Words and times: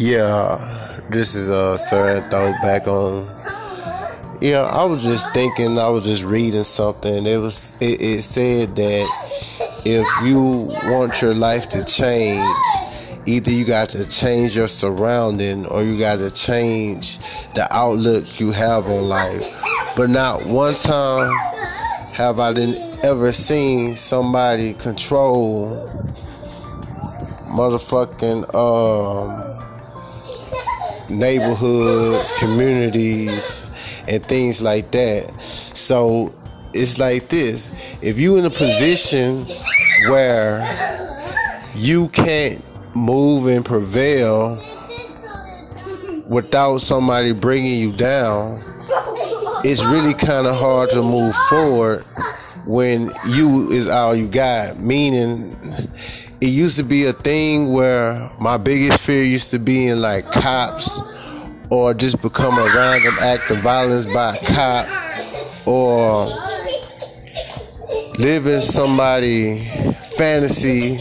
Yeah, 0.00 0.58
this 1.10 1.34
is 1.34 1.50
uh 1.50 1.76
Sir 1.76 2.08
Anthony 2.08 2.52
back 2.62 2.86
on. 2.86 3.26
Yeah, 4.40 4.60
I 4.62 4.84
was 4.84 5.02
just 5.02 5.28
thinking, 5.34 5.76
I 5.76 5.88
was 5.88 6.04
just 6.04 6.22
reading 6.22 6.62
something. 6.62 7.26
It 7.26 7.38
was 7.38 7.72
it, 7.80 8.00
it 8.00 8.22
said 8.22 8.76
that 8.76 9.06
if 9.84 10.06
you 10.24 10.70
want 10.84 11.20
your 11.20 11.34
life 11.34 11.68
to 11.70 11.84
change, 11.84 12.46
either 13.26 13.50
you 13.50 13.64
got 13.64 13.88
to 13.88 14.08
change 14.08 14.54
your 14.56 14.68
surrounding 14.68 15.66
or 15.66 15.82
you 15.82 15.98
got 15.98 16.20
to 16.20 16.30
change 16.30 17.18
the 17.56 17.66
outlook 17.72 18.38
you 18.38 18.52
have 18.52 18.86
on 18.86 19.08
life. 19.08 19.42
But 19.96 20.10
not 20.10 20.46
one 20.46 20.74
time 20.74 21.28
have 22.12 22.38
I 22.38 22.52
ever 23.02 23.32
seen 23.32 23.96
somebody 23.96 24.74
control 24.74 25.90
motherfucking 27.48 28.54
um 28.54 29.58
neighborhoods, 31.08 32.32
communities, 32.38 33.68
and 34.06 34.24
things 34.24 34.60
like 34.62 34.90
that. 34.92 35.32
So 35.74 36.34
it's 36.74 36.98
like 36.98 37.28
this 37.28 37.70
if 38.02 38.18
you 38.18 38.36
in 38.36 38.44
a 38.44 38.50
position 38.50 39.46
where 40.08 40.60
you 41.74 42.08
can't 42.08 42.62
move 42.94 43.46
and 43.46 43.64
prevail 43.64 44.62
without 46.28 46.78
somebody 46.78 47.32
bringing 47.32 47.80
you 47.80 47.92
down, 47.92 48.60
it's 49.64 49.84
really 49.84 50.14
kind 50.14 50.46
of 50.46 50.56
hard 50.56 50.90
to 50.90 51.02
move 51.02 51.34
forward 51.48 52.04
when 52.66 53.10
you 53.28 53.68
is 53.70 53.88
all 53.88 54.14
you 54.14 54.28
got. 54.28 54.78
Meaning, 54.78 55.56
it 56.40 56.48
used 56.48 56.78
to 56.78 56.84
be 56.84 57.06
a 57.06 57.12
thing 57.12 57.72
where 57.72 58.30
my 58.40 58.56
biggest 58.56 59.00
fear 59.00 59.24
used 59.24 59.50
to 59.50 59.58
be 59.58 59.88
in 59.88 60.00
like 60.00 60.24
cops 60.30 61.00
or 61.70 61.92
just 61.92 62.22
become 62.22 62.54
a 62.54 62.72
random 62.74 63.14
act 63.20 63.50
of 63.50 63.58
violence 63.58 64.06
by 64.06 64.36
a 64.36 64.44
cop 64.46 65.66
or 65.66 66.26
living 68.18 68.60
somebody 68.60 69.64
fantasy 70.16 70.98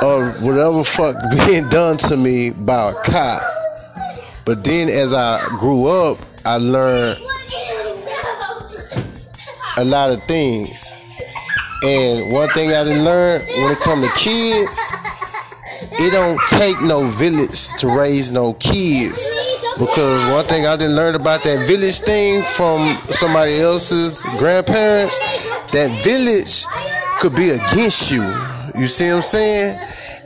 or 0.00 0.30
whatever 0.40 0.82
fuck 0.82 1.16
being 1.46 1.68
done 1.68 1.96
to 1.98 2.16
me 2.16 2.50
by 2.50 2.90
a 2.90 2.94
cop. 3.04 3.42
But 4.46 4.64
then 4.64 4.88
as 4.88 5.12
I 5.12 5.46
grew 5.58 5.86
up, 5.86 6.18
I 6.46 6.56
learned 6.56 7.18
a 9.76 9.84
lot 9.84 10.10
of 10.10 10.22
things. 10.24 10.97
And 11.82 12.32
one 12.32 12.48
thing 12.50 12.72
I 12.72 12.82
didn't 12.82 13.04
learn 13.04 13.40
when 13.46 13.72
it 13.72 13.78
come 13.78 14.02
to 14.02 14.10
kids, 14.16 14.92
it 15.92 16.12
don't 16.12 16.40
take 16.50 16.80
no 16.82 17.04
village 17.04 17.74
to 17.78 17.86
raise 17.86 18.32
no 18.32 18.54
kids. 18.54 19.30
Because 19.78 20.28
one 20.32 20.44
thing 20.46 20.66
I 20.66 20.74
didn't 20.76 20.96
learn 20.96 21.14
about 21.14 21.44
that 21.44 21.68
village 21.68 22.00
thing 22.00 22.42
from 22.56 22.84
somebody 23.12 23.60
else's 23.60 24.26
grandparents, 24.38 25.18
that 25.70 26.02
village 26.02 26.66
could 27.20 27.36
be 27.36 27.50
against 27.50 28.10
you. 28.10 28.22
You 28.76 28.86
see 28.86 29.10
what 29.10 29.16
I'm 29.16 29.22
saying? 29.22 29.78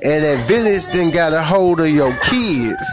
And 0.04 0.24
that 0.24 0.44
village 0.48 0.88
then 0.88 1.10
got 1.10 1.34
a 1.34 1.42
hold 1.42 1.80
of 1.80 1.90
your 1.90 2.12
kids. 2.22 2.86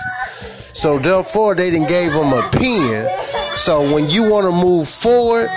So 0.74 1.00
therefore, 1.00 1.56
they 1.56 1.72
didn't 1.72 1.88
gave 1.88 2.12
them 2.12 2.34
a 2.34 2.42
pen. 2.52 3.08
So 3.56 3.82
when 3.94 4.10
you 4.10 4.30
want 4.30 4.46
to 4.46 4.52
move 4.52 4.90
forward, 4.90 5.48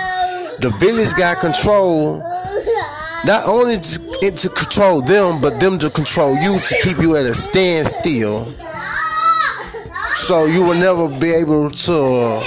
the 0.59 0.73
village 0.79 1.13
got 1.15 1.39
control. 1.39 2.23
Not 3.25 3.47
only 3.47 3.77
to, 3.77 4.31
to 4.31 4.49
control 4.49 5.01
them, 5.01 5.39
but 5.41 5.59
them 5.59 5.77
to 5.79 5.89
control 5.89 6.35
you 6.35 6.59
to 6.59 6.75
keep 6.83 6.97
you 6.97 7.15
at 7.15 7.25
a 7.25 7.33
standstill. 7.33 8.53
So 10.13 10.45
you 10.45 10.61
will 10.61 10.75
never 10.75 11.07
be 11.07 11.31
able 11.31 11.69
to 11.69 12.43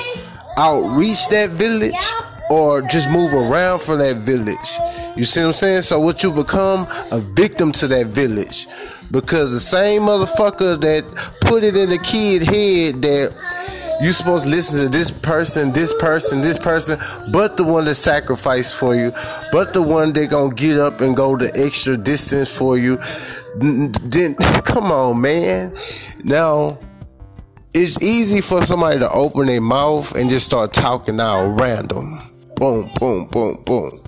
outreach 0.59 1.29
that 1.29 1.51
village 1.51 2.13
or 2.51 2.83
just 2.83 3.11
move 3.11 3.33
around 3.33 3.81
from 3.81 3.99
that 3.99 4.19
village. 4.19 4.79
You 5.17 5.25
see 5.25 5.41
what 5.41 5.47
I'm 5.47 5.53
saying? 5.53 5.83
So 5.83 5.99
what 5.99 6.23
you 6.23 6.31
become 6.31 6.87
a 7.11 7.21
victim 7.21 7.73
to 7.73 7.89
that 7.89 8.07
village. 8.07 8.69
Because 9.11 9.53
the 9.53 9.61
same 9.61 10.03
motherfucker 10.03 10.81
that 10.81 11.05
put 11.41 11.65
it 11.65 11.77
in 11.77 11.89
the 11.89 11.99
kid 11.99 12.43
head 12.43 13.03
that 13.03 13.56
you 14.01 14.13
supposed 14.13 14.45
to 14.45 14.51
listen 14.51 14.83
to 14.83 14.89
this 14.89 15.11
person, 15.11 15.73
this 15.73 15.95
person, 15.95 16.43
this 16.43 16.59
person, 16.59 16.99
but 17.33 17.57
the 17.57 17.65
one 17.65 17.85
that 17.87 17.95
sacrificed 17.95 18.79
for 18.79 18.95
you, 18.95 19.13
but 19.53 19.73
the 19.73 19.83
one 19.83 20.13
that 20.13 20.31
gonna 20.31 20.55
get 20.55 20.79
up 20.79 21.01
and 21.01 21.17
go 21.17 21.37
the 21.37 21.51
extra 21.65 21.97
distance 21.97 22.57
for 22.57 22.77
you. 22.77 22.99
Then 23.57 24.35
come 24.65 24.93
on, 24.93 25.21
man. 25.21 25.75
Now 26.25 26.79
it's 27.73 28.03
easy 28.03 28.41
for 28.41 28.63
somebody 28.63 28.99
to 29.01 29.11
open 29.11 29.47
their 29.47 29.61
mouth 29.61 30.15
and 30.15 30.31
just 30.31 30.47
start 30.47 30.73
talking 30.73 31.21
out 31.21 31.59
random. 31.59 32.21
Boom, 32.57 32.91
boom, 32.99 33.27
boom, 33.27 33.63
boom. 33.65 34.01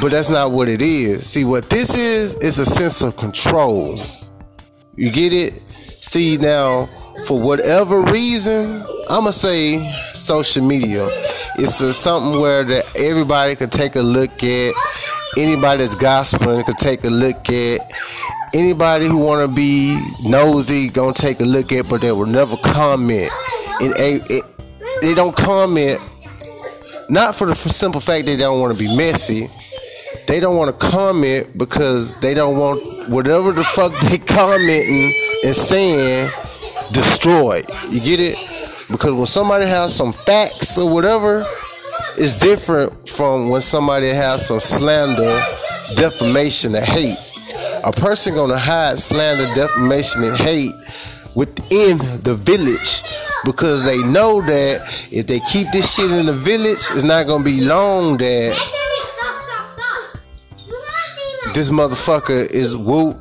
But 0.00 0.10
that's 0.10 0.30
not 0.30 0.52
what 0.52 0.68
it 0.68 0.82
is. 0.82 1.26
See, 1.26 1.44
what 1.44 1.68
this 1.68 1.96
is, 1.96 2.36
is 2.36 2.58
a 2.58 2.64
sense 2.64 3.02
of 3.02 3.16
control. 3.16 3.98
You 4.94 5.10
get 5.10 5.32
it? 5.32 5.54
See, 6.00 6.36
now, 6.36 6.88
for 7.24 7.40
whatever 7.40 8.02
reason, 8.02 8.82
I'm 9.08 9.22
going 9.22 9.26
to 9.26 9.32
say 9.32 9.92
social 10.14 10.66
media. 10.66 11.08
It's 11.58 11.80
a, 11.80 11.92
something 11.92 12.40
where 12.40 12.64
that 12.64 12.84
everybody 12.98 13.56
can 13.56 13.70
take 13.70 13.96
a 13.96 14.02
look 14.02 14.42
at. 14.42 14.74
Anybody 15.38 15.78
that's 15.78 15.94
gospeling 15.94 16.64
can 16.64 16.74
take 16.74 17.04
a 17.04 17.10
look 17.10 17.48
at. 17.48 17.80
Anybody 18.54 19.06
who 19.06 19.18
want 19.18 19.48
to 19.48 19.54
be 19.54 20.00
nosy 20.24 20.88
gonna 20.88 21.12
take 21.12 21.40
a 21.40 21.44
look 21.44 21.72
at, 21.72 21.88
but 21.90 22.00
they 22.00 22.12
will 22.12 22.26
never 22.26 22.56
comment. 22.58 23.30
And 23.80 23.92
a, 23.98 24.20
they 25.02 25.14
don't 25.14 25.36
comment 25.36 26.00
not 27.08 27.34
for 27.34 27.46
the 27.46 27.54
simple 27.54 28.00
fact 28.00 28.26
they 28.26 28.36
don't 28.36 28.60
want 28.60 28.76
to 28.76 28.78
be 28.82 28.96
messy. 28.96 29.48
They 30.26 30.40
don't 30.40 30.56
want 30.56 30.78
to 30.78 30.86
comment 30.86 31.56
because 31.56 32.16
they 32.18 32.34
don't 32.34 32.56
want 32.56 33.08
whatever 33.08 33.52
the 33.52 33.64
fuck 33.64 33.92
they 34.02 34.18
commenting 34.34 35.14
and 35.44 35.54
saying 35.54 36.30
destroyed. 36.92 37.64
You 37.90 38.00
get 38.00 38.20
it? 38.20 38.36
Because 38.90 39.12
when 39.12 39.26
somebody 39.26 39.66
has 39.66 39.94
some 39.94 40.12
facts 40.12 40.78
or 40.78 40.92
whatever, 40.92 41.44
it's 42.16 42.38
different 42.38 43.08
from 43.08 43.48
when 43.48 43.60
somebody 43.60 44.08
has 44.08 44.46
some 44.46 44.60
slander, 44.60 45.38
defamation, 45.96 46.74
and 46.74 46.84
hate. 46.84 47.16
A 47.84 47.92
person 47.92 48.34
gonna 48.34 48.58
hide 48.58 48.98
slander, 48.98 49.52
defamation, 49.54 50.24
and 50.24 50.36
hate 50.36 50.72
within 51.34 51.98
the 52.22 52.34
village 52.34 53.02
because 53.44 53.84
they 53.84 53.98
know 53.98 54.40
that 54.42 54.80
if 55.12 55.26
they 55.26 55.40
keep 55.40 55.68
this 55.72 55.94
shit 55.94 56.10
in 56.10 56.26
the 56.26 56.32
village, 56.32 56.78
it's 56.92 57.02
not 57.02 57.26
gonna 57.26 57.44
be 57.44 57.60
long 57.60 58.16
that 58.16 58.56
this 61.54 61.70
motherfucker 61.70 62.50
is 62.50 62.76
whoop. 62.76 63.18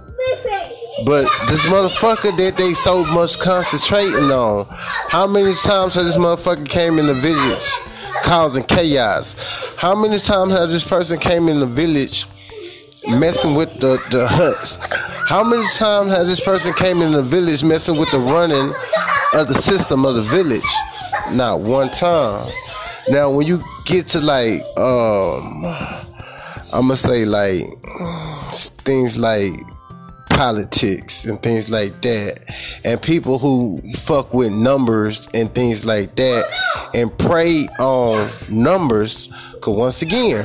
But 1.03 1.23
this 1.50 1.66
motherfucker 1.66 2.38
that 2.38 2.56
they 2.57 2.73
so 2.73 3.03
much 3.03 3.38
concentrating 3.39 4.31
on, 4.31 4.66
how 5.09 5.28
many 5.28 5.53
times 5.53 5.95
has 5.95 6.06
this 6.06 6.17
motherfucker 6.17 6.67
came 6.69 7.00
in 7.00 7.07
the 7.07 7.13
village 7.13 7.66
causing 8.23 8.63
chaos? 8.63 9.35
How 9.78 9.94
many 9.94 10.17
times 10.19 10.53
has 10.53 10.72
this 10.72 10.88
person 10.88 11.19
came 11.19 11.50
in 11.50 11.59
the 11.59 11.66
village 11.66 12.25
messing 13.09 13.56
with 13.56 13.78
the, 13.81 14.01
the 14.09 14.25
huts? 14.28 14.78
How 15.28 15.44
many 15.44 15.67
times 15.75 16.13
has 16.13 16.28
this 16.28 16.39
person 16.39 16.73
came 16.75 17.01
in 17.01 17.12
the 17.12 17.22
village 17.23 17.63
messing 17.63 18.00
with 18.00 18.09
the 18.12 18.19
running 18.19 18.73
of 19.33 19.47
the 19.47 19.56
system 19.56 20.06
of 20.06 20.16
the 20.16 20.22
village? 20.22 20.62
Not 21.33 21.59
one 21.59 21.89
time. 21.89 22.50
Now 23.09 23.29
when 23.31 23.47
you 23.47 23.62
get 23.85 24.07
to 24.07 24.22
like 24.22 24.62
um 24.77 25.66
I'm 26.73 26.88
gonna 26.88 26.95
say 26.95 27.25
like 27.25 27.66
things 28.51 29.18
like 29.18 29.53
politics 30.36 31.26
and 31.26 31.42
things 31.42 31.72
like 31.72 32.02
that. 32.02 32.40
And 32.84 33.02
people 33.02 33.40
who 33.40 33.82
fuck 33.94 34.34
with 34.34 34.52
numbers 34.52 35.30
and 35.34 35.50
things 35.56 35.86
like 35.86 36.16
that 36.18 36.46
and 36.94 37.18
prey 37.18 37.68
on 37.80 38.30
numbers 38.50 39.28
because 39.54 39.78
once 39.78 40.02
again 40.02 40.44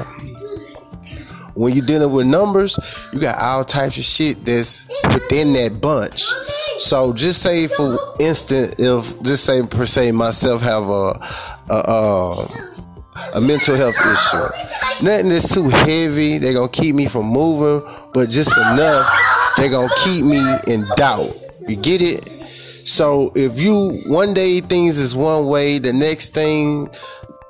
when 1.54 1.74
you're 1.74 1.84
dealing 1.84 2.12
with 2.12 2.26
numbers 2.26 2.78
you 3.12 3.18
got 3.18 3.36
all 3.38 3.64
types 3.64 3.98
of 3.98 4.04
shit 4.04 4.44
that's 4.44 4.86
within 5.12 5.52
that 5.54 5.80
bunch. 5.80 6.22
So 6.78 7.12
just 7.12 7.42
say 7.42 7.66
for 7.66 7.98
instance 8.20 8.76
if 8.78 9.22
just 9.22 9.44
say 9.44 9.62
per 9.66 9.86
se 9.86 10.12
myself 10.12 10.62
have 10.62 10.84
a 10.84 11.20
a, 11.68 11.74
a, 11.74 12.70
a 13.34 13.40
mental 13.40 13.76
health 13.76 13.96
issue. 13.96 15.04
Nothing 15.04 15.30
that's 15.30 15.52
too 15.52 15.68
heavy 15.68 16.38
they're 16.38 16.54
gonna 16.54 16.68
keep 16.68 16.94
me 16.94 17.06
from 17.06 17.26
moving 17.26 17.86
but 18.14 18.30
just 18.30 18.56
enough 18.56 19.29
they're 19.60 19.70
gonna 19.70 19.92
keep 20.04 20.24
me 20.24 20.42
in 20.66 20.86
doubt. 20.96 21.36
You 21.68 21.76
get 21.76 22.00
it? 22.02 22.28
So 22.84 23.32
if 23.34 23.60
you 23.60 24.00
one 24.06 24.34
day 24.34 24.60
things 24.60 24.98
is 24.98 25.14
one 25.14 25.46
way, 25.46 25.78
the 25.78 25.92
next 25.92 26.34
thing 26.34 26.88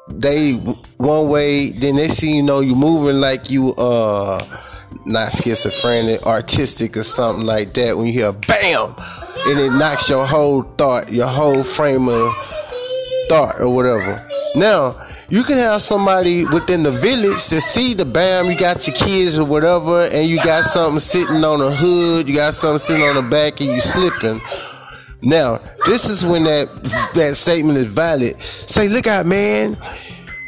they 0.09 0.55
one 0.97 1.29
way, 1.29 1.71
then 1.71 1.97
they 1.97 2.09
see 2.09 2.35
you 2.35 2.43
know 2.43 2.61
you 2.61 2.75
moving 2.75 3.21
like 3.21 3.51
you 3.51 3.75
uh 3.75 4.45
not 5.05 5.33
schizophrenic, 5.33 6.27
artistic 6.27 6.97
or 6.97 7.05
something 7.05 7.47
like 7.47 7.75
that. 7.75 7.97
When 7.97 8.07
you 8.07 8.13
hear 8.13 8.33
bam, 8.33 8.95
and 9.47 9.59
it 9.59 9.73
knocks 9.73 10.11
your 10.11 10.27
whole 10.27 10.63
thought, 10.63 11.11
your 11.13 11.29
whole 11.29 11.63
frame 11.63 12.09
of 12.09 12.33
thought 13.29 13.61
or 13.61 13.71
whatever. 13.71 14.29
Now, 14.56 14.97
you 15.31 15.44
can 15.44 15.56
have 15.56 15.81
somebody 15.81 16.44
within 16.44 16.82
the 16.82 16.91
village 16.91 17.49
to 17.49 17.61
see 17.61 17.94
the 17.94 18.05
bam, 18.05 18.47
you 18.47 18.59
got 18.59 18.87
your 18.87 18.97
kids 18.97 19.38
or 19.38 19.44
whatever, 19.44 20.03
and 20.06 20.29
you 20.29 20.37
got 20.43 20.65
something 20.65 20.99
sitting 20.99 21.44
on 21.44 21.61
the 21.61 21.71
hood, 21.71 22.29
you 22.29 22.35
got 22.35 22.53
something 22.53 22.79
sitting 22.79 23.05
on 23.05 23.15
the 23.15 23.31
back, 23.31 23.61
and 23.61 23.71
you 23.71 23.81
slipping. 23.81 24.41
Now, 25.23 25.61
this 25.87 26.09
is 26.09 26.25
when 26.25 26.44
that 26.44 26.69
that 27.15 27.37
statement 27.37 27.79
is 27.79 27.87
valid. 27.87 28.41
Say, 28.41 28.88
look 28.88 29.06
out, 29.06 29.27
man. 29.27 29.77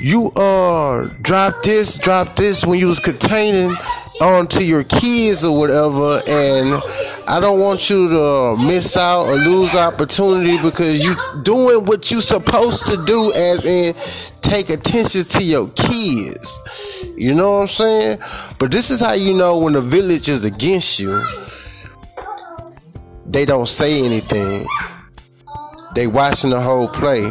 You 0.00 0.32
uh 0.32 1.10
drop 1.20 1.54
this, 1.62 1.98
drop 1.98 2.34
this 2.34 2.66
when 2.66 2.78
you 2.78 2.86
was 2.86 2.98
containing 2.98 3.76
onto 4.22 4.62
your 4.62 4.84
kids 4.84 5.44
or 5.44 5.58
whatever, 5.58 6.20
and 6.28 6.80
I 7.26 7.38
don't 7.40 7.60
want 7.60 7.90
you 7.90 8.08
to 8.08 8.56
miss 8.56 8.96
out 8.96 9.26
or 9.26 9.34
lose 9.34 9.74
opportunity 9.74 10.62
because 10.62 11.02
you 11.02 11.14
doing 11.42 11.84
what 11.84 12.10
you 12.10 12.20
supposed 12.20 12.86
to 12.86 13.04
do, 13.04 13.32
as 13.32 13.66
in 13.66 13.94
take 14.40 14.70
attention 14.70 15.24
to 15.24 15.44
your 15.44 15.68
kids. 15.70 16.60
You 17.16 17.34
know 17.34 17.52
what 17.54 17.60
I'm 17.62 17.66
saying? 17.66 18.18
But 18.58 18.70
this 18.70 18.90
is 18.90 19.00
how 19.00 19.14
you 19.14 19.34
know 19.34 19.58
when 19.58 19.72
the 19.72 19.80
village 19.80 20.28
is 20.28 20.44
against 20.44 21.00
you. 21.00 21.22
They 23.26 23.44
don't 23.44 23.68
say 23.68 24.04
anything. 24.04 24.66
They 25.94 26.06
watching 26.06 26.50
the 26.50 26.60
whole 26.60 26.88
play. 26.88 27.28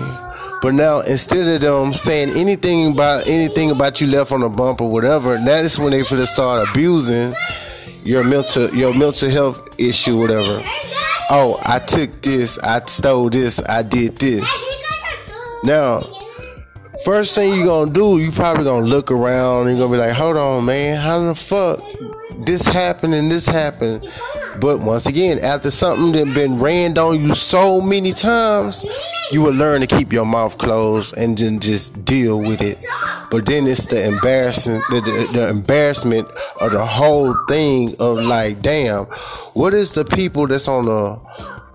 But 0.61 0.75
now 0.75 0.99
instead 0.99 1.47
of 1.47 1.61
them 1.61 1.91
saying 1.91 2.37
anything 2.37 2.91
about 2.91 3.27
anything 3.27 3.71
about 3.71 3.99
you 3.99 4.07
left 4.07 4.31
on 4.31 4.41
the 4.41 4.49
bump 4.49 4.79
or 4.79 4.91
whatever, 4.91 5.37
that 5.37 5.65
is 5.65 5.79
when 5.79 5.89
they 5.91 6.03
to 6.03 6.25
start 6.27 6.69
abusing 6.69 7.33
your 8.03 8.23
mental 8.23 8.73
your 8.75 8.93
mental 8.93 9.29
health 9.29 9.75
issue, 9.79 10.19
whatever. 10.19 10.61
Oh, 11.31 11.59
I 11.65 11.79
took 11.79 12.09
this, 12.21 12.59
I 12.59 12.85
stole 12.85 13.29
this, 13.29 13.63
I 13.67 13.81
did 13.81 14.17
this. 14.17 14.69
Now, 15.63 16.01
first 17.05 17.33
thing 17.35 17.53
you're 17.55 17.65
gonna 17.65 17.91
do, 17.91 18.19
you 18.19 18.31
probably 18.31 18.63
gonna 18.63 18.85
look 18.85 19.11
around 19.11 19.67
and 19.67 19.77
you're 19.77 19.87
gonna 19.87 19.97
be 19.97 20.07
like, 20.07 20.15
hold 20.15 20.37
on, 20.37 20.65
man, 20.65 20.99
how 20.99 21.25
the 21.25 21.33
fuck 21.33 21.81
this 22.45 22.67
happened 22.67 23.15
and 23.15 23.31
this 23.31 23.47
happened? 23.47 24.07
But 24.59 24.79
once 24.79 25.05
again, 25.05 25.39
after 25.39 25.71
something 25.71 26.11
that 26.11 26.33
been 26.35 26.59
rained 26.59 26.97
on 26.97 27.19
you 27.19 27.33
so 27.33 27.79
many 27.81 28.11
times, 28.11 28.83
you 29.31 29.41
will 29.41 29.53
learn 29.53 29.81
to 29.81 29.87
keep 29.87 30.11
your 30.11 30.25
mouth 30.25 30.57
closed 30.57 31.17
and 31.17 31.37
then 31.37 31.59
just 31.59 32.03
deal 32.03 32.37
with 32.37 32.61
it. 32.61 32.77
But 33.29 33.45
then 33.45 33.65
it's 33.65 33.87
the 33.87 34.05
embarrassing, 34.05 34.81
the, 34.89 35.01
the, 35.01 35.39
the 35.39 35.49
embarrassment 35.49 36.27
of 36.59 36.71
the 36.71 36.85
whole 36.85 37.33
thing 37.47 37.95
of 37.99 38.17
like, 38.17 38.61
damn, 38.61 39.05
what 39.53 39.73
is 39.73 39.93
the 39.93 40.03
people 40.03 40.47
that's 40.47 40.67
on 40.67 40.85
the 40.85 41.19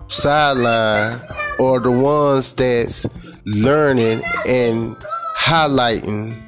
sideline 0.09 1.21
or 1.59 1.81
the 1.81 1.91
ones 1.91 2.53
that's 2.53 3.07
learning 3.45 4.23
and 4.47 4.97
highlighting 5.37 6.43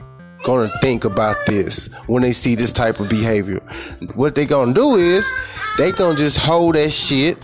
gonna 0.45 0.69
think 0.81 1.05
about 1.05 1.37
this 1.47 1.89
when 2.07 2.23
they 2.23 2.33
see 2.33 2.55
this 2.55 2.73
type 2.73 3.01
of 3.01 3.09
behavior. 3.09 3.61
What 4.15 4.35
they 4.35 4.47
gonna 4.47 4.73
do 4.73 4.95
is 4.95 5.31
they 5.79 5.93
gonna 5.93 6.17
just 6.17 6.39
hold 6.39 6.75
that 6.75 6.91
shit. 6.91 7.39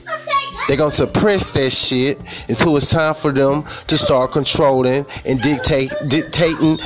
They 0.68 0.76
gonna 0.76 0.90
suppress 0.90 1.52
that 1.52 1.70
shit 1.70 2.18
until 2.48 2.76
it's 2.76 2.90
time 2.90 3.14
for 3.14 3.32
them 3.32 3.64
to 3.86 3.96
start 3.96 4.32
controlling 4.32 5.06
and 5.24 5.40
dictate 5.40 5.90
dictating 6.08 6.78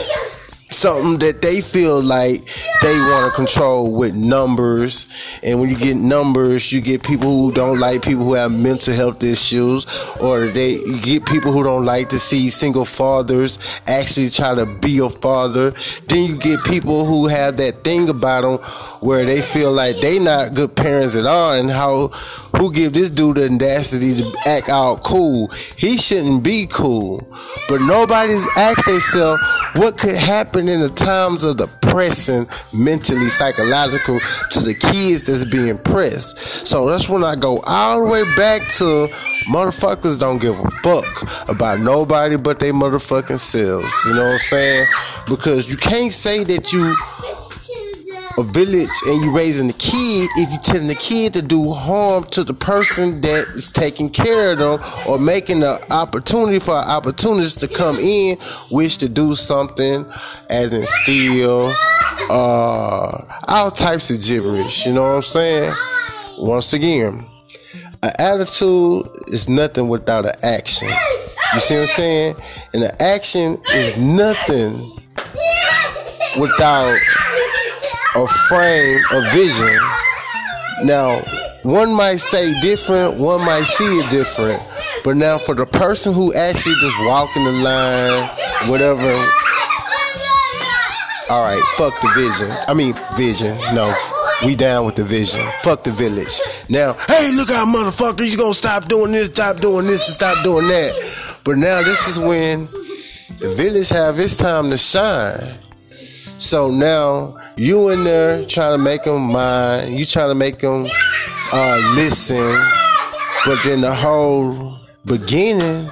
something 0.68 1.18
that 1.18 1.40
they 1.40 1.60
feel 1.60 2.02
like 2.02 2.44
they 2.82 2.92
want 2.92 3.30
to 3.30 3.36
control 3.36 3.92
with 3.92 4.14
numbers. 4.14 5.06
And 5.42 5.60
when 5.60 5.70
you 5.70 5.76
get 5.76 5.96
numbers, 5.96 6.70
you 6.72 6.80
get 6.80 7.02
people 7.02 7.46
who 7.46 7.52
don't 7.52 7.78
like 7.78 8.02
people 8.02 8.24
who 8.24 8.34
have 8.34 8.52
mental 8.52 8.94
health 8.94 9.22
issues, 9.22 9.86
or 10.20 10.46
they 10.46 10.78
get 11.00 11.24
people 11.26 11.52
who 11.52 11.62
don't 11.62 11.84
like 11.84 12.08
to 12.10 12.18
see 12.18 12.50
single 12.50 12.84
fathers 12.84 13.80
actually 13.86 14.30
try 14.30 14.54
to 14.54 14.66
be 14.80 14.98
a 14.98 15.08
father. 15.08 15.72
Then 16.08 16.28
you 16.28 16.38
get 16.38 16.62
people 16.64 17.04
who 17.04 17.26
have 17.28 17.56
that 17.56 17.84
thing 17.84 18.08
about 18.08 18.42
them 18.42 18.58
where 19.00 19.24
they 19.24 19.40
feel 19.40 19.72
like 19.72 20.00
they 20.00 20.18
not 20.18 20.54
good 20.54 20.76
parents 20.76 21.16
at 21.16 21.26
all, 21.26 21.54
and 21.54 21.70
how 21.70 22.08
who 22.58 22.72
give 22.72 22.92
this 22.92 23.10
dude 23.10 23.36
the 23.36 23.44
audacity 23.44 24.14
to 24.14 24.38
act 24.46 24.68
out 24.68 25.02
cool? 25.02 25.48
He 25.76 25.96
shouldn't 25.96 26.42
be 26.42 26.66
cool, 26.66 27.26
but 27.68 27.80
nobody's 27.80 28.44
asked 28.56 28.86
themselves 28.86 29.42
what 29.76 29.96
could 29.96 30.16
happen 30.16 30.57
in 30.66 30.80
the 30.80 30.88
times 30.88 31.44
of 31.44 31.58
the 31.58 31.66
pressing 31.82 32.48
mentally 32.72 33.28
psychological 33.28 34.18
to 34.50 34.60
the 34.60 34.74
kids 34.74 35.26
that's 35.26 35.44
being 35.44 35.76
pressed. 35.78 36.66
So 36.66 36.88
that's 36.88 37.08
when 37.08 37.22
I 37.22 37.36
go 37.36 37.60
all 37.66 38.04
the 38.04 38.10
way 38.10 38.22
back 38.36 38.62
to 38.78 39.08
motherfuckers 39.48 40.18
don't 40.18 40.38
give 40.38 40.58
a 40.58 40.70
fuck 40.82 41.48
about 41.48 41.80
nobody 41.80 42.36
but 42.36 42.58
they 42.58 42.70
motherfucking 42.70 43.38
selves. 43.38 43.92
You 44.06 44.14
know 44.14 44.24
what 44.24 44.32
I'm 44.32 44.38
saying? 44.38 44.86
Because 45.28 45.68
you 45.68 45.76
can't 45.76 46.12
say 46.12 46.44
that 46.44 46.72
you 46.72 46.96
a 48.38 48.42
village 48.44 48.88
and 49.06 49.24
you 49.24 49.36
raising 49.36 49.66
the 49.66 49.72
kid 49.74 50.28
if 50.36 50.52
you 50.52 50.58
telling 50.58 50.86
the 50.86 50.94
kid 50.94 51.32
to 51.32 51.42
do 51.42 51.72
harm 51.72 52.22
to 52.22 52.44
the 52.44 52.54
person 52.54 53.20
that 53.20 53.44
is 53.48 53.72
taking 53.72 54.08
care 54.08 54.52
of 54.52 54.58
them 54.58 54.80
or 55.08 55.18
making 55.18 55.58
the 55.58 55.92
opportunity 55.92 56.60
for 56.60 56.72
opportunities 56.72 57.56
to 57.56 57.66
come 57.66 57.98
in 57.98 58.38
wish 58.70 58.96
to 58.96 59.08
do 59.08 59.34
something 59.34 60.06
as 60.50 60.72
in 60.72 60.84
steal 60.86 61.72
uh 62.30 63.42
all 63.48 63.70
types 63.72 64.08
of 64.10 64.22
gibberish 64.22 64.86
you 64.86 64.92
know 64.92 65.02
what 65.02 65.16
i'm 65.16 65.22
saying? 65.22 65.72
Once 66.38 66.72
again 66.72 67.26
an 68.04 68.12
attitude 68.20 69.04
is 69.26 69.48
nothing 69.48 69.88
without 69.88 70.24
an 70.24 70.34
action. 70.44 70.88
You 71.54 71.58
see 71.58 71.74
what 71.74 71.80
i'm 71.80 71.86
saying? 71.88 72.36
And 72.72 72.82
the 72.84 73.02
action 73.02 73.58
is 73.74 73.96
nothing 73.96 74.96
without 76.38 76.96
a 78.18 78.26
frame, 78.26 79.00
a 79.12 79.20
vision. 79.30 79.78
Now, 80.82 81.20
one 81.62 81.92
might 81.92 82.16
say 82.16 82.52
different, 82.60 83.18
one 83.18 83.44
might 83.44 83.62
see 83.62 84.00
it 84.00 84.10
different. 84.10 84.60
But 85.04 85.16
now, 85.16 85.38
for 85.38 85.54
the 85.54 85.66
person 85.66 86.12
who 86.12 86.34
actually 86.34 86.74
just 86.80 86.98
walking 87.00 87.44
the 87.44 87.52
line, 87.52 88.28
whatever. 88.68 89.08
All 91.30 91.42
right, 91.42 91.62
fuck 91.76 91.94
the 92.00 92.10
vision. 92.16 92.50
I 92.66 92.74
mean, 92.74 92.94
vision. 93.16 93.56
No, 93.74 93.94
we 94.44 94.56
down 94.56 94.86
with 94.86 94.96
the 94.96 95.04
vision. 95.04 95.40
Fuck 95.60 95.84
the 95.84 95.92
village. 95.92 96.40
Now, 96.68 96.94
hey, 97.06 97.30
look 97.36 97.50
out, 97.50 97.68
motherfuckers! 97.68 98.30
You 98.30 98.36
gonna 98.36 98.54
stop 98.54 98.88
doing 98.88 99.12
this, 99.12 99.28
stop 99.28 99.58
doing 99.60 99.86
this, 99.86 100.06
and 100.08 100.14
stop 100.14 100.42
doing 100.42 100.66
that. 100.68 101.40
But 101.44 101.58
now, 101.58 101.82
this 101.82 102.08
is 102.08 102.18
when 102.18 102.66
the 103.38 103.54
village 103.56 103.90
have 103.90 104.18
its 104.18 104.36
time 104.36 104.70
to 104.70 104.76
shine. 104.76 105.54
So 106.38 106.70
now 106.70 107.36
you 107.58 107.88
in 107.88 108.04
there 108.04 108.44
trying 108.44 108.78
to 108.78 108.82
make 108.82 109.02
them 109.02 109.32
mind. 109.32 109.98
You 109.98 110.04
trying 110.04 110.28
to 110.28 110.34
make 110.34 110.58
them 110.58 110.86
uh, 111.52 111.92
listen. 111.94 112.56
But 113.44 113.62
then 113.64 113.80
the 113.80 113.94
whole 113.94 114.78
beginning, 115.04 115.90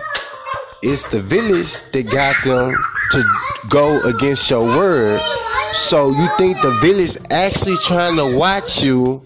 it's 0.82 1.08
the 1.08 1.20
village 1.20 1.82
that 1.92 2.10
got 2.10 2.36
them 2.44 2.74
to 3.12 3.24
go 3.68 4.00
against 4.02 4.48
your 4.50 4.62
word. 4.62 5.20
So 5.72 6.10
you 6.10 6.28
think 6.38 6.60
the 6.60 6.70
village 6.80 7.16
actually 7.30 7.76
trying 7.84 8.16
to 8.16 8.36
watch 8.36 8.82
you 8.82 9.24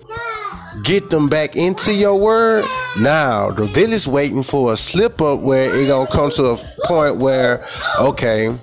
get 0.82 1.10
them 1.10 1.28
back 1.28 1.56
into 1.56 1.94
your 1.94 2.18
word? 2.18 2.64
Now 2.98 3.50
the 3.50 3.66
village 3.66 4.06
waiting 4.06 4.42
for 4.42 4.72
a 4.72 4.76
slip 4.76 5.20
up 5.20 5.40
where 5.40 5.74
it 5.74 5.86
gonna 5.86 6.10
come 6.10 6.30
to 6.30 6.44
a 6.46 6.56
point 6.86 7.16
where 7.16 7.64
okay 8.00 8.56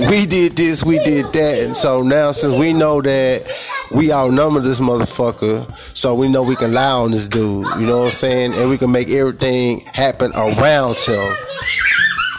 we 0.00 0.26
did 0.26 0.56
this, 0.56 0.84
we 0.84 0.98
did 1.00 1.32
that, 1.32 1.58
and 1.64 1.76
so 1.76 2.02
now 2.02 2.32
since 2.32 2.54
we 2.54 2.72
know 2.72 3.00
that 3.02 3.44
we 3.94 4.12
outnumber 4.12 4.60
this 4.60 4.80
motherfucker, 4.80 5.72
so 5.96 6.14
we 6.14 6.28
know 6.28 6.42
we 6.42 6.56
can 6.56 6.72
lie 6.72 6.90
on 6.90 7.10
this 7.12 7.28
dude. 7.28 7.66
You 7.78 7.86
know 7.86 7.98
what 7.98 8.04
I'm 8.06 8.10
saying? 8.10 8.54
And 8.54 8.68
we 8.68 8.78
can 8.78 8.90
make 8.90 9.10
everything 9.10 9.80
happen 9.80 10.32
around 10.34 10.98
him. 10.98 11.32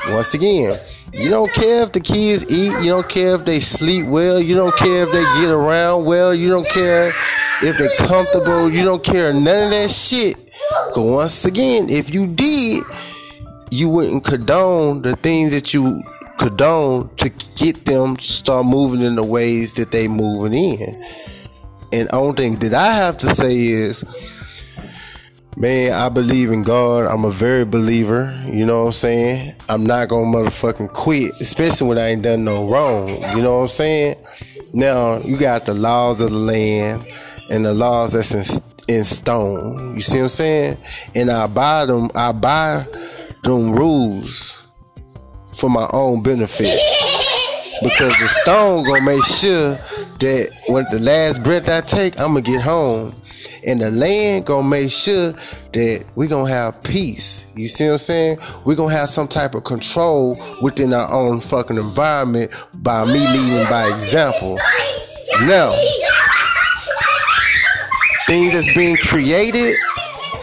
Once 0.09 0.33
again, 0.33 0.75
you 1.13 1.29
don't 1.29 1.51
care 1.53 1.83
if 1.83 1.93
the 1.93 2.01
kids 2.01 2.45
eat. 2.51 2.73
You 2.83 2.91
don't 2.91 3.07
care 3.07 3.35
if 3.35 3.45
they 3.45 3.59
sleep 3.59 4.05
well. 4.07 4.39
You 4.39 4.55
don't 4.55 4.75
care 4.75 5.03
if 5.03 5.11
they 5.11 5.23
get 5.41 5.49
around 5.49 6.05
well. 6.05 6.35
You 6.35 6.49
don't 6.49 6.67
care 6.67 7.13
if 7.61 7.77
they're 7.77 8.07
comfortable. 8.07 8.69
You 8.69 8.83
don't 8.83 9.03
care 9.03 9.31
none 9.31 9.65
of 9.65 9.69
that 9.69 9.91
shit. 9.91 10.35
But 10.93 11.03
once 11.03 11.45
again, 11.45 11.89
if 11.89 12.13
you 12.13 12.27
did, 12.27 12.83
you 13.71 13.87
wouldn't 13.89 14.25
condone 14.25 15.01
the 15.01 15.15
things 15.15 15.51
that 15.53 15.73
you 15.73 16.03
condone 16.49 17.09
to 17.15 17.29
get 17.55 17.85
them 17.85 18.15
to 18.15 18.23
start 18.23 18.67
moving 18.67 19.01
in 19.01 19.15
the 19.15 19.23
ways 19.23 19.73
that 19.73 19.91
they 19.91 20.07
moving 20.07 20.53
in. 20.53 21.03
And 21.91 22.07
only 22.13 22.35
thing 22.35 22.59
that 22.59 22.73
I 22.73 22.91
have 22.91 23.17
to 23.17 23.33
say 23.33 23.55
is, 23.55 24.03
man, 25.57 25.93
I 25.93 26.09
believe 26.09 26.51
in 26.51 26.61
God. 26.61 27.07
I'm 27.07 27.25
a 27.25 27.31
very 27.31 27.65
believer. 27.65 28.31
You 28.45 28.65
know 28.65 28.81
what 28.81 28.85
I'm 28.85 28.91
saying? 28.91 29.55
I'm 29.69 29.83
not 29.83 30.09
gonna 30.09 30.25
motherfucking 30.25 30.93
quit, 30.93 31.31
especially 31.41 31.87
when 31.87 31.97
I 31.97 32.09
ain't 32.09 32.21
done 32.21 32.43
no 32.43 32.69
wrong. 32.69 33.09
You 33.09 33.41
know 33.41 33.55
what 33.55 33.61
I'm 33.61 33.67
saying? 33.67 34.15
Now 34.73 35.17
you 35.19 35.37
got 35.37 35.65
the 35.65 35.73
laws 35.73 36.21
of 36.21 36.29
the 36.29 36.37
land. 36.37 37.07
and 37.49 37.65
the 37.65 37.73
laws 37.73 38.13
that's 38.13 38.33
in, 38.87 38.95
in 38.97 39.03
stone. 39.03 39.95
You 39.95 40.01
see 40.01 40.17
what 40.17 40.23
I'm 40.23 40.29
saying? 40.29 40.77
And 41.15 41.31
I 41.31 41.47
buy 41.47 41.85
them. 41.85 42.11
I 42.15 42.31
buy 42.31 42.85
them 43.43 43.71
rules 43.71 44.64
for 45.55 45.69
my 45.69 45.87
own 45.93 46.21
benefit 46.21 46.79
because 47.81 48.17
the 48.19 48.27
stone 48.27 48.83
gonna 48.83 49.01
make 49.01 49.23
sure 49.23 49.71
that 50.19 50.49
when 50.67 50.85
the 50.91 50.99
last 50.99 51.43
breath 51.43 51.69
I 51.69 51.81
take, 51.81 52.19
I'm 52.19 52.29
gonna 52.33 52.41
get 52.41 52.61
home. 52.61 53.15
And 53.67 53.81
the 53.81 53.89
land 53.89 54.45
gonna 54.45 54.67
make 54.67 54.91
sure 54.91 55.33
that 55.73 56.05
we 56.15 56.27
gonna 56.27 56.49
have 56.49 56.83
peace. 56.83 57.47
You 57.55 57.67
see 57.67 57.85
what 57.85 57.93
I'm 57.93 57.97
saying? 57.97 58.37
we 58.63 58.75
gonna 58.75 58.93
have 58.93 59.09
some 59.09 59.27
type 59.27 59.55
of 59.55 59.63
control 59.63 60.37
within 60.61 60.93
our 60.93 61.11
own 61.11 61.39
fucking 61.39 61.77
environment 61.77 62.51
by 62.75 63.05
me 63.05 63.27
leading 63.27 63.67
by 63.69 63.87
example. 63.93 64.59
Now, 65.41 65.73
things 68.27 68.53
that's 68.53 68.73
being 68.75 68.97
created 68.97 69.75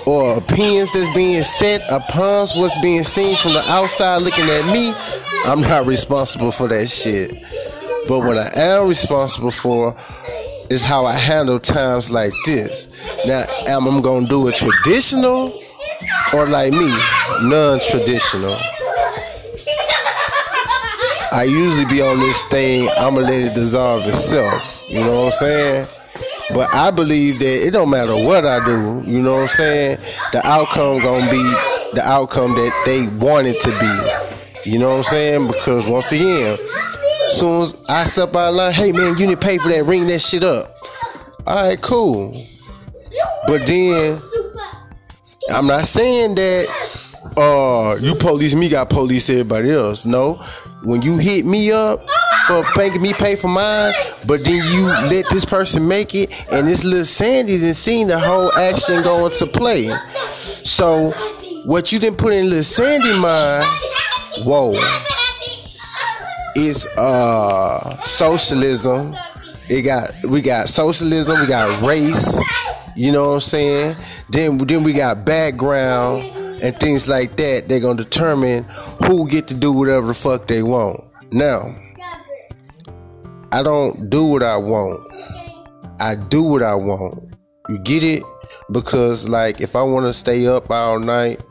or 0.07 0.37
opinions 0.37 0.93
that's 0.93 1.13
being 1.15 1.43
set 1.43 1.81
upon 1.91 2.47
what's 2.57 2.81
being 2.81 3.03
seen 3.03 3.37
from 3.37 3.53
the 3.53 3.63
outside 3.69 4.23
looking 4.23 4.49
at 4.49 4.67
me, 4.73 4.93
I'm 5.45 5.61
not 5.61 5.87
responsible 5.87 6.51
for 6.51 6.69
that 6.69 6.89
shit. 6.89 7.33
But 8.09 8.21
what 8.21 8.37
I 8.37 8.51
am 8.57 8.89
responsible 8.89 9.51
for 9.51 9.97
is 10.71 10.83
how 10.83 11.07
I 11.07 11.15
handle 11.15 11.61
times 11.61 12.11
like 12.11 12.33
this. 12.45 12.89
Now, 13.27 13.47
am 13.67 13.87
I 13.87 14.01
gonna 14.01 14.27
do 14.27 14.49
it 14.49 14.57
traditional 14.57 15.53
or 16.35 16.47
like 16.47 16.73
me, 16.73 16.89
non-traditional? 17.43 18.57
I 21.33 21.45
usually 21.49 21.87
be 21.87 22.03
on 22.03 22.21
this 22.21 22.43
thing, 22.45 22.89
I'ma 22.99 23.21
let 23.21 23.41
it 23.41 23.55
dissolve 23.55 24.07
itself. 24.07 24.85
You 24.89 25.01
know 25.01 25.25
what 25.25 25.27
I'm 25.27 25.33
saying? 25.33 25.87
But 26.51 26.75
I 26.75 26.91
believe 26.91 27.39
that 27.39 27.67
it 27.67 27.71
don't 27.71 27.91
matter 27.91 28.15
what 28.27 28.45
I 28.45 28.65
do, 28.65 29.03
you 29.11 29.23
know 29.23 29.35
what 29.35 29.43
I'm 29.43 29.47
saying? 29.49 29.99
The 30.33 30.47
outcome 30.47 31.01
gonna 31.01 31.31
be 31.31 31.43
the 31.95 32.03
outcome 32.05 32.53
that 32.53 32.83
they 32.85 33.07
want 33.25 33.47
it 33.47 33.61
to 33.61 33.71
be. 33.81 34.71
You 34.71 34.79
know 34.79 34.91
what 34.91 34.97
I'm 34.99 35.03
saying? 35.05 35.47
Because 35.49 35.87
once 35.87 36.13
again, 36.13 36.59
soon 37.29 37.63
as 37.63 37.85
I 37.89 38.05
step 38.05 38.35
out 38.37 38.51
of 38.51 38.55
line, 38.55 38.73
hey 38.73 38.93
man, 38.93 39.17
you 39.19 39.27
need 39.27 39.41
to 39.41 39.47
pay 39.47 39.59
for 39.59 39.69
that, 39.69 39.85
ring 39.85 40.07
that 40.07 40.21
shit 40.21 40.45
up. 40.45 40.75
Alright, 41.47 41.81
cool. 41.81 42.35
But 43.47 43.67
then 43.67 44.21
I'm 45.51 45.67
not 45.67 45.85
saying 45.85 46.35
that 46.37 46.67
uh 47.37 47.97
you 48.01 48.15
police 48.15 48.55
me 48.55 48.69
got 48.69 48.91
police 48.91 49.31
everybody 49.31 49.71
else. 49.71 50.07
No. 50.07 50.35
When 50.83 51.03
you 51.03 51.19
hit 51.19 51.47
me 51.47 51.73
up 51.73 52.05
for 52.47 52.65
making 52.77 53.03
me 53.03 53.13
pay 53.13 53.37
for 53.37 53.49
mine, 53.49 53.93
but 54.27 54.45
then 54.45 54.63
you 54.73 54.85
let 55.11 55.29
this 55.31 55.45
person 55.45 55.87
make 55.87 56.15
it 56.15 56.31
and 56.53 56.67
this 56.67 56.85
little 56.85 57.05
Sandy 57.05 57.59
didn't 57.59 57.75
see 57.75 58.05
the 58.05 58.19
whole 58.19 58.53
action 58.55 59.03
go 59.03 59.27
into 59.27 59.47
play. 59.47 59.91
So 60.65 61.11
what 61.65 61.93
you 61.93 61.99
didn't 61.99 62.19
put 62.19 62.33
in 62.33 62.49
little 62.49 62.63
Sandy 62.63 63.19
mind, 63.19 63.65
whoa 64.45 64.75
it's 66.55 66.87
uh 66.99 68.03
socialism. 68.05 69.15
It 69.69 69.83
got 69.83 70.11
we 70.29 70.43
got 70.43 70.69
socialism, 70.69 71.41
we 71.41 71.47
got 71.47 71.83
race, 71.83 72.43
you 72.97 73.13
know 73.13 73.29
what 73.29 73.35
I'm 73.35 73.41
saying? 73.41 73.97
Then 74.31 74.59
then 74.59 74.85
we 74.85 74.93
got 74.93 75.25
background 75.25 76.23
and 76.63 76.79
things 76.79 77.09
like 77.09 77.37
that. 77.37 77.69
They're 77.69 77.81
gonna 77.81 78.03
determine 78.03 78.65
who 79.07 79.29
get 79.29 79.49
to 79.49 79.55
do 79.55 79.73
whatever 79.73 80.09
the 80.09 80.15
fuck 80.15 80.47
they 80.47 80.63
want. 80.63 81.03
Now, 81.31 81.75
I 83.53 83.63
don't 83.63 84.09
do 84.09 84.25
what 84.25 84.43
I 84.43 84.57
want. 84.57 85.13
I 86.01 86.15
do 86.15 86.43
what 86.43 86.63
I 86.63 86.75
want. 86.75 87.35
You 87.69 87.79
get 87.79 88.03
it? 88.03 88.23
Because 88.71 89.29
like 89.29 89.61
if 89.61 89.77
I 89.77 89.83
want 89.83 90.07
to 90.07 90.13
stay 90.15 90.47
up 90.47 90.71
all 90.71 90.99
night, 90.99 91.43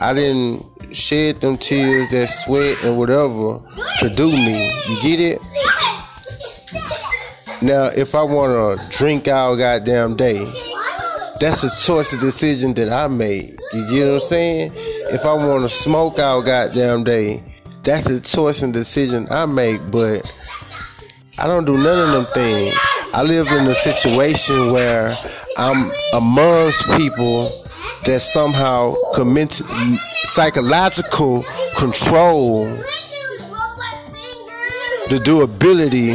I 0.00 0.14
didn't 0.14 0.64
shed 0.94 1.40
them 1.40 1.58
tears, 1.58 2.10
that 2.10 2.28
sweat 2.28 2.82
and 2.84 2.96
whatever 2.96 3.60
to 3.98 4.08
do 4.08 4.30
me. 4.30 4.70
You 4.88 5.00
get 5.02 5.20
it? 5.20 5.40
Now, 7.60 7.86
if 7.86 8.14
I 8.14 8.22
want 8.22 8.78
to 8.78 8.90
drink 8.96 9.26
all 9.26 9.56
goddamn 9.56 10.14
day, 10.16 10.44
that's 11.40 11.64
a 11.64 11.86
choice, 11.86 12.12
a 12.12 12.18
decision 12.18 12.74
that 12.74 12.90
I 12.92 13.08
made. 13.08 13.58
You 13.72 13.90
get 13.90 14.06
what 14.06 14.12
I'm 14.14 14.20
saying? 14.20 14.72
If 14.76 15.26
I 15.26 15.32
want 15.32 15.64
to 15.64 15.68
smoke 15.68 16.20
all 16.20 16.42
goddamn 16.42 17.02
day, 17.02 17.42
that's 17.82 18.08
a 18.10 18.20
choice 18.20 18.62
and 18.62 18.72
decision 18.72 19.26
I 19.30 19.46
make. 19.46 19.80
But 19.90 20.30
I 21.38 21.46
don't 21.46 21.66
do 21.66 21.76
none 21.76 21.98
of 21.98 22.12
them 22.12 22.26
things. 22.32 22.74
I 23.12 23.22
live 23.22 23.48
in 23.48 23.66
a 23.66 23.74
situation 23.74 24.72
where 24.72 25.14
I'm 25.58 25.90
amongst 26.14 26.86
people 26.96 27.50
that 28.06 28.20
somehow 28.20 28.94
commit 29.14 29.52
psychological 29.52 31.44
control 31.76 32.64
the 35.08 35.20
durability 35.22 36.12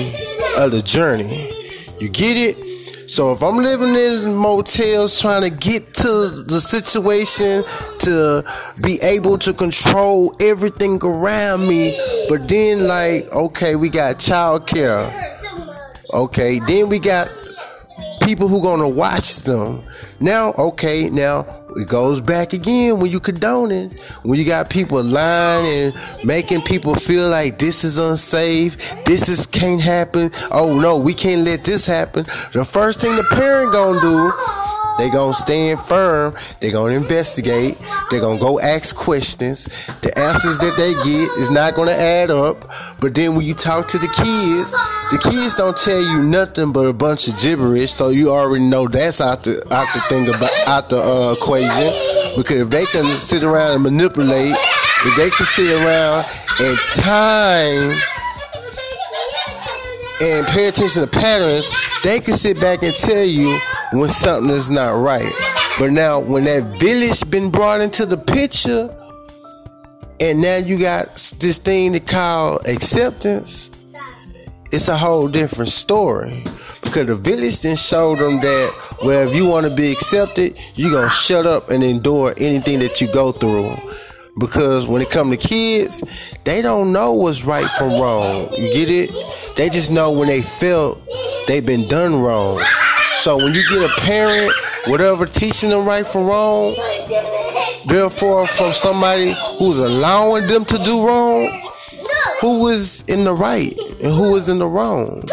of 0.57 0.71
the 0.71 0.81
journey. 0.83 1.51
You 1.99 2.09
get 2.09 2.35
it? 2.35 2.70
So 3.11 3.33
if 3.33 3.43
I'm 3.43 3.57
living 3.57 3.93
in 3.93 4.33
motels 4.33 5.19
trying 5.19 5.41
to 5.41 5.49
get 5.49 5.93
to 5.95 6.45
the 6.47 6.61
situation 6.61 7.61
to 8.05 8.41
be 8.79 9.01
able 9.03 9.37
to 9.39 9.51
control 9.51 10.33
everything 10.39 10.97
around 11.03 11.67
me, 11.67 11.99
but 12.29 12.47
then 12.47 12.87
like, 12.87 13.29
okay, 13.33 13.75
we 13.75 13.89
got 13.89 14.15
childcare. 14.15 15.11
Okay, 16.13 16.59
then 16.65 16.87
we 16.87 16.99
got 16.99 17.27
people 18.23 18.47
who 18.47 18.61
gonna 18.61 18.87
watch 18.87 19.39
them. 19.39 19.83
Now, 20.21 20.53
okay, 20.53 21.09
now 21.09 21.60
it 21.75 21.87
goes 21.87 22.21
back 22.21 22.53
again 22.53 22.99
when 22.99 23.11
you 23.11 23.19
condoning. 23.19 23.91
When 24.23 24.37
you 24.37 24.45
got 24.45 24.69
people 24.69 25.01
lying 25.03 25.93
and 25.93 26.25
making 26.25 26.61
people 26.61 26.95
feel 26.95 27.29
like 27.29 27.57
this 27.59 27.83
is 27.83 27.97
unsafe 27.97 28.77
this 29.05 29.29
is 29.29 29.45
can't 29.45 29.81
happen. 29.81 30.31
Oh 30.51 30.79
no 30.79 30.97
we 30.97 31.13
can't 31.13 31.43
let 31.43 31.63
this 31.63 31.85
happen. 31.85 32.23
The 32.53 32.65
first 32.65 33.01
thing 33.01 33.15
the 33.15 33.25
parent 33.35 33.71
gonna 33.71 33.99
do 33.99 34.60
they 35.01 35.09
gonna 35.09 35.33
stand 35.33 35.79
firm. 35.79 36.35
They 36.59 36.69
gonna 36.69 36.93
investigate. 36.93 37.77
They 38.11 38.19
gonna 38.19 38.39
go 38.39 38.59
ask 38.59 38.95
questions. 38.95 39.65
The 40.01 40.17
answers 40.17 40.59
that 40.59 40.75
they 40.77 40.93
get 40.93 41.37
is 41.39 41.49
not 41.49 41.73
gonna 41.73 41.91
add 41.91 42.29
up. 42.29 42.69
But 42.99 43.15
then 43.15 43.35
when 43.35 43.45
you 43.45 43.55
talk 43.55 43.87
to 43.87 43.97
the 43.97 44.07
kids 44.07 44.71
the 45.11 45.17
kids 45.17 45.57
don't 45.57 45.75
tell 45.75 45.99
you 45.99 46.23
nothing 46.23 46.71
but 46.71 46.85
a 46.85 46.93
bunch 46.93 47.27
of 47.27 47.37
gibberish. 47.37 47.91
So 47.91 48.09
you 48.09 48.31
already 48.31 48.63
know 48.63 48.87
that's 48.87 49.19
out 49.19 49.43
the 49.43 49.57
out 49.71 49.87
the 49.93 50.01
thing 50.07 50.27
about 50.29 50.51
out 50.67 50.89
the 50.89 51.01
uh, 51.01 51.33
equation. 51.33 51.91
Because 52.37 52.61
if 52.61 52.69
they 52.69 52.85
can 52.85 53.05
sit 53.17 53.43
around 53.43 53.73
and 53.73 53.83
manipulate 53.83 54.55
if 55.03 55.17
they 55.17 55.31
can 55.31 55.45
sit 55.47 55.75
around 55.81 56.25
and 56.59 56.77
time 56.93 57.99
and 60.21 60.45
pay 60.47 60.67
attention 60.67 61.01
to 61.01 61.07
patterns, 61.07 61.69
they 62.03 62.19
can 62.19 62.35
sit 62.35 62.61
back 62.61 62.83
and 62.83 62.93
tell 62.93 63.23
you 63.23 63.59
when 63.91 64.09
something 64.09 64.49
is 64.51 64.71
not 64.71 64.91
right. 64.91 65.31
But 65.79 65.91
now, 65.91 66.19
when 66.19 66.45
that 66.45 66.79
village 66.79 67.29
been 67.29 67.49
brought 67.49 67.81
into 67.81 68.05
the 68.05 68.17
picture, 68.17 68.95
and 70.19 70.41
now 70.41 70.57
you 70.57 70.77
got 70.79 71.07
this 71.39 71.57
thing 71.57 71.93
to 71.93 71.99
call 71.99 72.59
acceptance, 72.67 73.71
it's 74.71 74.87
a 74.87 74.97
whole 74.97 75.27
different 75.27 75.71
story. 75.71 76.43
Because 76.83 77.07
the 77.07 77.15
village 77.15 77.61
then 77.61 77.75
showed 77.75 78.19
them 78.19 78.39
that, 78.41 78.97
well, 79.03 79.27
if 79.27 79.35
you 79.35 79.45
want 79.45 79.67
to 79.67 79.75
be 79.75 79.91
accepted, 79.91 80.57
you 80.75 80.91
going 80.91 81.07
to 81.07 81.13
shut 81.13 81.45
up 81.45 81.69
and 81.69 81.83
endure 81.83 82.33
anything 82.37 82.79
that 82.79 83.01
you 83.01 83.11
go 83.13 83.31
through 83.31 83.75
because 84.39 84.87
when 84.87 85.01
it 85.01 85.09
come 85.09 85.29
to 85.29 85.37
kids, 85.37 86.33
they 86.43 86.61
don't 86.61 86.91
know 86.91 87.13
what's 87.13 87.43
right 87.43 87.69
from 87.71 87.89
wrong. 88.01 88.49
You 88.53 88.73
get 88.73 88.89
it? 88.89 89.11
They 89.57 89.69
just 89.69 89.91
know 89.91 90.11
when 90.11 90.27
they 90.27 90.41
feel 90.41 91.01
they've 91.47 91.65
been 91.65 91.87
done 91.87 92.21
wrong. 92.21 92.61
So 93.17 93.37
when 93.37 93.53
you 93.53 93.63
get 93.69 93.89
a 93.89 94.01
parent, 94.01 94.51
whatever, 94.87 95.25
teaching 95.25 95.69
them 95.69 95.85
right 95.85 96.05
from 96.05 96.25
wrong, 96.25 96.75
therefore 97.85 98.47
from 98.47 98.73
somebody 98.73 99.35
who's 99.57 99.79
allowing 99.79 100.47
them 100.47 100.65
to 100.65 100.77
do 100.79 101.05
wrong, 101.05 101.69
who 102.39 102.67
is 102.67 103.03
in 103.03 103.23
the 103.23 103.33
right 103.33 103.77
and 104.01 104.11
who 104.11 104.35
is 104.35 104.49
in 104.49 104.57
the 104.57 104.67
wrong. 104.67 105.23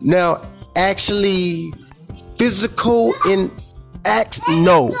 Now, 0.00 0.42
actually, 0.76 1.72
physical 2.38 3.14
in 3.28 3.50
act, 4.04 4.40
no, 4.48 4.94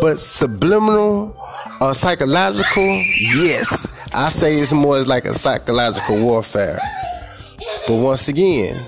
but 0.00 0.18
subliminal 0.18 1.34
uh, 1.80 1.92
psychological, 1.92 2.84
yes. 3.18 3.88
I 4.14 4.28
say 4.28 4.56
it's 4.56 4.72
more 4.72 5.00
like 5.02 5.24
a 5.24 5.32
psychological 5.32 6.22
warfare. 6.22 6.78
But 7.88 7.96
once 7.96 8.28
again, 8.28 8.84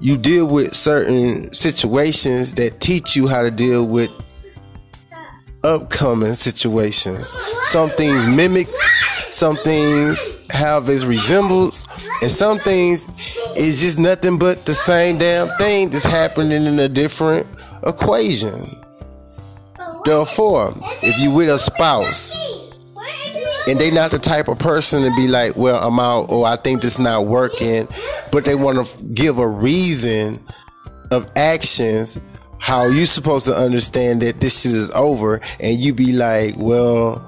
you 0.00 0.16
deal 0.16 0.46
with 0.46 0.74
certain 0.74 1.52
situations 1.52 2.54
that 2.54 2.80
teach 2.80 3.16
you 3.16 3.26
how 3.26 3.42
to 3.42 3.50
deal 3.50 3.86
with 3.86 4.10
upcoming 5.64 6.34
situations. 6.34 7.36
Some 7.62 7.90
things 7.90 8.26
mimic 8.26 8.68
some 9.30 9.56
things 9.56 10.38
have 10.50 10.88
its 10.88 11.04
resemblance, 11.04 11.86
and 12.22 12.30
some 12.30 12.58
things 12.58 13.06
is 13.56 13.80
just 13.80 13.98
nothing 13.98 14.38
but 14.38 14.64
the 14.64 14.74
same 14.74 15.18
damn 15.18 15.48
thing 15.58 15.90
that's 15.90 16.04
happening 16.04 16.66
in 16.66 16.78
a 16.78 16.88
different 16.88 17.46
equation. 17.86 18.76
Therefore, 20.04 20.74
if 21.02 21.20
you 21.20 21.32
with 21.32 21.50
a 21.50 21.58
spouse 21.58 22.32
and 23.68 23.78
they 23.78 23.90
not 23.90 24.10
the 24.10 24.18
type 24.18 24.48
of 24.48 24.58
person 24.58 25.02
to 25.02 25.10
be 25.16 25.28
like, 25.28 25.56
well, 25.56 25.86
I'm 25.86 26.00
out, 26.00 26.30
or 26.30 26.46
I 26.46 26.56
think 26.56 26.80
this 26.82 26.98
not 26.98 27.26
working, 27.26 27.86
but 28.32 28.44
they 28.44 28.54
want 28.54 28.84
to 28.84 29.04
give 29.04 29.38
a 29.38 29.46
reason 29.46 30.42
of 31.10 31.30
actions 31.36 32.18
how 32.58 32.86
you 32.86 33.06
supposed 33.06 33.46
to 33.46 33.54
understand 33.54 34.22
that 34.22 34.40
this 34.40 34.62
shit 34.62 34.72
is 34.72 34.90
over. 34.92 35.40
And 35.60 35.76
you 35.78 35.94
be 35.94 36.12
like 36.12 36.54
well 36.56 37.24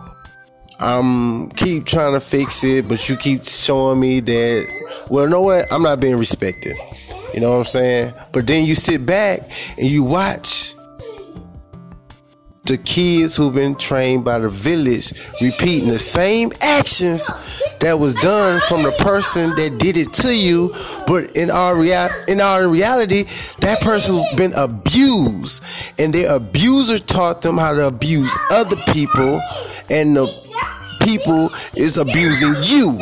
i'm 0.82 1.50
keep 1.50 1.84
trying 1.84 2.14
to 2.14 2.20
fix 2.20 2.64
it 2.64 2.88
but 2.88 3.06
you 3.06 3.14
keep 3.14 3.44
showing 3.44 4.00
me 4.00 4.18
that 4.18 4.66
well 5.10 5.24
you 5.24 5.30
know 5.30 5.42
what? 5.42 5.70
I'm 5.70 5.82
not 5.82 6.00
being 6.00 6.16
respected. 6.16 6.74
You 7.34 7.40
know 7.40 7.50
what 7.50 7.58
i'm 7.58 7.64
saying? 7.64 8.14
But 8.32 8.46
then 8.46 8.64
you 8.64 8.74
sit 8.74 9.04
back 9.04 9.40
and 9.78 9.86
you 9.86 10.02
watch 10.02 10.74
the 12.70 12.78
kids 12.78 13.36
who've 13.36 13.52
been 13.52 13.74
trained 13.74 14.24
by 14.24 14.38
the 14.38 14.48
village 14.48 15.12
repeating 15.42 15.88
the 15.88 15.98
same 15.98 16.50
actions 16.60 17.28
that 17.80 17.98
was 17.98 18.14
done 18.16 18.60
from 18.68 18.84
the 18.84 18.92
person 18.92 19.50
that 19.56 19.76
did 19.78 19.96
it 19.96 20.12
to 20.12 20.32
you. 20.32 20.72
But 21.04 21.36
in 21.36 21.50
our 21.50 21.74
real 21.74 22.08
in 22.28 22.40
our 22.40 22.68
reality 22.68 23.24
that 23.58 23.80
person 23.80 24.24
been 24.36 24.52
abused. 24.54 25.64
And 25.98 26.14
their 26.14 26.36
abuser 26.36 26.98
taught 26.98 27.42
them 27.42 27.58
how 27.58 27.74
to 27.74 27.88
abuse 27.88 28.32
other 28.52 28.76
people. 28.92 29.42
And 29.90 30.14
the 30.14 30.28
people 31.02 31.50
is 31.74 31.96
abusing 31.96 32.54
you. 32.62 33.00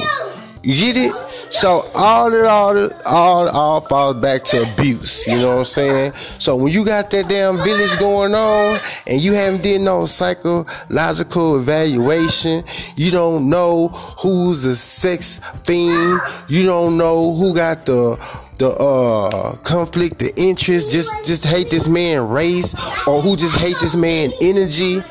You 0.63 0.93
get 0.95 0.97
it 0.97 1.38
so 1.51 1.85
all 1.95 2.33
it 2.33 2.45
all 2.45 2.91
all 3.07 3.49
all 3.49 3.81
falls 3.81 4.17
back 4.17 4.45
to 4.45 4.73
abuse. 4.73 5.27
You 5.27 5.37
know 5.37 5.49
what 5.49 5.59
I'm 5.59 5.65
saying? 5.65 6.13
So 6.39 6.57
when 6.57 6.73
you 6.73 6.85
got 6.85 7.11
that 7.11 7.29
damn 7.29 7.57
village 7.57 7.99
going 7.99 8.35
on 8.35 8.79
and 9.07 9.21
you 9.21 9.33
haven't 9.33 9.63
did 9.63 9.81
no 9.81 10.07
psychological 10.07 11.59
evaluation, 11.59 12.65
you 12.97 13.11
don't 13.11 13.49
know 13.49 13.89
who's 13.89 14.63
the 14.63 14.77
sex 14.77 15.41
fiend, 15.65 16.21
you 16.49 16.65
don't 16.65 16.97
know 16.97 17.35
who 17.35 17.55
got 17.55 17.87
the 17.87 18.17
the 18.59 18.71
uh 18.71 19.57
conflict, 19.59 20.19
the 20.19 20.33
interest, 20.37 20.93
just 20.93 21.25
just 21.25 21.45
hate 21.45 21.71
this 21.71 21.89
man 21.89 22.29
race 22.29 22.75
or 23.07 23.21
who 23.21 23.37
just 23.37 23.59
hate 23.59 23.77
this 23.81 23.97
man 23.97 24.31
energy. 24.43 25.03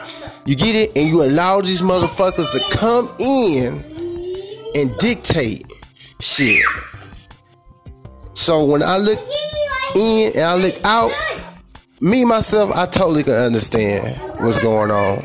You 0.45 0.55
get 0.55 0.75
it? 0.75 0.97
And 0.97 1.09
you 1.09 1.23
allow 1.23 1.59
these 1.61 1.81
motherfuckers 1.81 2.53
to 2.53 2.77
come 2.77 3.09
in 3.19 3.83
and 4.75 4.97
dictate 4.97 5.65
shit. 6.19 6.63
So 8.33 8.63
when 8.65 8.83
I 8.83 8.97
look 8.97 9.19
in 9.95 10.31
and 10.35 10.43
I 10.43 10.55
look 10.55 10.75
out, 10.83 11.11
me 12.01 12.25
myself, 12.25 12.71
I 12.75 12.85
totally 12.85 13.23
can 13.23 13.33
understand 13.33 14.15
what's 14.39 14.59
going 14.59 14.91
on. 14.91 15.23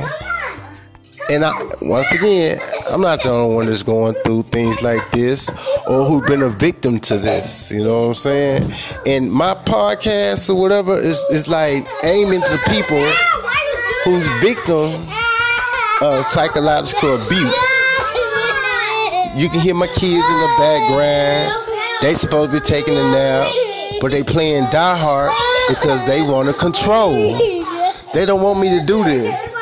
And 1.30 1.44
I, 1.44 1.52
once 1.82 2.12
again, 2.12 2.58
I'm 2.90 3.00
not 3.00 3.22
the 3.22 3.30
only 3.30 3.54
one 3.54 3.66
that's 3.66 3.82
going 3.82 4.14
through 4.24 4.42
things 4.44 4.82
like 4.82 5.00
this 5.12 5.48
or 5.86 6.04
who've 6.04 6.26
been 6.26 6.42
a 6.42 6.48
victim 6.48 6.98
to 7.00 7.16
this. 7.16 7.70
You 7.70 7.84
know 7.84 8.02
what 8.02 8.08
I'm 8.08 8.14
saying? 8.14 8.72
And 9.06 9.32
my 9.32 9.54
podcast 9.54 10.50
or 10.50 10.60
whatever 10.60 10.94
is, 10.98 11.18
is 11.30 11.48
like 11.48 11.86
aiming 12.04 12.40
to 12.40 12.58
people 12.68 13.04
who's 14.04 14.26
victim 14.40 14.90
of 16.02 16.24
psychological 16.24 17.22
abuse. 17.22 17.71
You 19.34 19.48
can 19.48 19.60
hear 19.60 19.74
my 19.74 19.86
kids 19.86 20.02
in 20.02 20.40
the 20.40 20.54
background. 20.58 21.52
They 22.02 22.14
supposed 22.14 22.52
to 22.52 22.58
be 22.58 22.60
taking 22.60 22.98
a 22.98 23.02
nap, 23.02 23.46
but 24.00 24.10
they 24.10 24.22
playing 24.22 24.64
Die 24.70 24.96
Hard 24.96 25.30
because 25.68 26.06
they 26.06 26.20
want 26.20 26.48
to 26.48 26.54
control. 26.54 27.38
They 28.12 28.26
don't 28.26 28.42
want 28.42 28.60
me 28.60 28.78
to 28.78 28.84
do 28.84 29.02
this. 29.02 29.56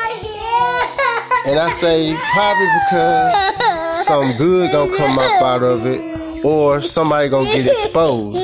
And 1.47 1.57
I 1.57 1.69
say 1.69 2.13
probably 2.33 2.67
because 2.85 4.05
some 4.05 4.37
good 4.37 4.73
gonna 4.73 4.97
come 4.97 5.17
up 5.17 5.41
out 5.41 5.63
of 5.63 5.85
it 5.85 6.43
or 6.43 6.81
somebody 6.81 7.29
gonna 7.29 7.49
get 7.49 7.65
exposed. 7.65 8.43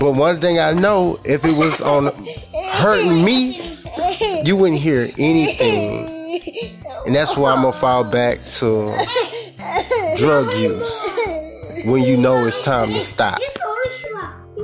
But 0.00 0.12
one 0.12 0.40
thing 0.40 0.58
I 0.58 0.72
know, 0.72 1.18
if 1.24 1.44
it 1.44 1.56
was 1.56 1.82
on 1.82 2.10
hurting 2.72 3.22
me, 3.22 3.60
you 4.46 4.56
wouldn't 4.56 4.80
hear 4.80 5.06
anything. 5.18 6.08
And 7.04 7.14
that's 7.14 7.36
why 7.36 7.52
I'm 7.52 7.62
gonna 7.62 7.72
fall 7.72 8.04
back 8.04 8.42
to 8.58 8.96
drug 10.20 10.52
use 10.58 11.10
when 11.86 12.02
you 12.02 12.14
know 12.14 12.44
it's 12.44 12.60
time 12.60 12.88
to 12.88 13.00
stop. 13.00 13.38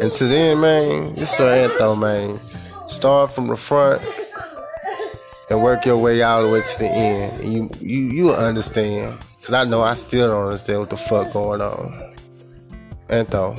And 0.02 0.12
to 0.12 0.24
then, 0.26 0.60
man, 0.60 1.14
it's 1.16 1.40
an 1.40 1.48
anthem, 1.48 2.00
man. 2.00 2.38
Start 2.88 3.30
from 3.30 3.46
the 3.46 3.56
front 3.56 4.02
and 5.48 5.62
work 5.62 5.86
your 5.86 5.96
way 5.96 6.20
all 6.22 6.42
the 6.42 6.50
way 6.50 6.60
to 6.60 6.78
the 6.78 6.88
end. 6.88 7.40
And 7.40 7.52
you 7.54 7.70
you 7.80 7.98
you 8.10 8.30
understand. 8.32 9.18
Cause 9.40 9.54
I 9.54 9.64
know 9.64 9.80
I 9.80 9.94
still 9.94 10.28
don't 10.28 10.44
understand 10.44 10.80
what 10.80 10.90
the 10.90 10.98
fuck 10.98 11.32
going 11.32 11.62
on. 11.62 12.14
Anthem. 13.08 13.56